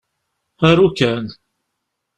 [0.67, 1.25] Aru kan!